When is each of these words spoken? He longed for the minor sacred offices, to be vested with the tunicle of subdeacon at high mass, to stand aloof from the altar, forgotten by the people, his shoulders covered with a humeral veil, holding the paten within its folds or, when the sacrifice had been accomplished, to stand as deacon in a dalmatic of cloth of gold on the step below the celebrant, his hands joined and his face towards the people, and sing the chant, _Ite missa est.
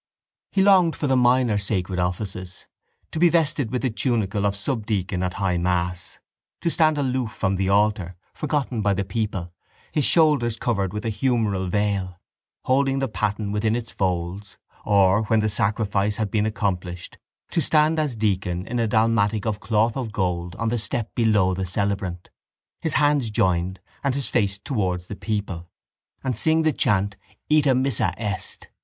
He 0.51 0.63
longed 0.63 0.95
for 0.95 1.05
the 1.05 1.15
minor 1.15 1.59
sacred 1.59 1.99
offices, 1.99 2.65
to 3.11 3.19
be 3.19 3.29
vested 3.29 3.69
with 3.69 3.83
the 3.83 3.91
tunicle 3.91 4.47
of 4.47 4.55
subdeacon 4.55 5.21
at 5.21 5.35
high 5.35 5.59
mass, 5.59 6.17
to 6.61 6.71
stand 6.71 6.97
aloof 6.97 7.31
from 7.31 7.55
the 7.55 7.69
altar, 7.69 8.15
forgotten 8.33 8.81
by 8.81 8.95
the 8.95 9.05
people, 9.05 9.53
his 9.91 10.03
shoulders 10.03 10.57
covered 10.57 10.91
with 10.91 11.05
a 11.05 11.11
humeral 11.11 11.69
veil, 11.69 12.19
holding 12.63 12.97
the 12.97 13.07
paten 13.07 13.51
within 13.51 13.75
its 13.75 13.91
folds 13.91 14.57
or, 14.83 15.21
when 15.25 15.39
the 15.39 15.47
sacrifice 15.49 16.15
had 16.15 16.31
been 16.31 16.47
accomplished, 16.47 17.19
to 17.51 17.61
stand 17.61 17.99
as 17.99 18.15
deacon 18.15 18.65
in 18.65 18.79
a 18.79 18.87
dalmatic 18.87 19.45
of 19.45 19.59
cloth 19.59 19.95
of 19.95 20.11
gold 20.11 20.55
on 20.55 20.69
the 20.69 20.79
step 20.79 21.13
below 21.13 21.53
the 21.53 21.63
celebrant, 21.67 22.31
his 22.81 22.93
hands 22.93 23.29
joined 23.29 23.79
and 24.03 24.15
his 24.15 24.29
face 24.29 24.57
towards 24.57 25.05
the 25.05 25.15
people, 25.15 25.69
and 26.23 26.35
sing 26.35 26.63
the 26.63 26.73
chant, 26.73 27.17
_Ite 27.51 27.79
missa 27.79 28.15
est. 28.17 28.67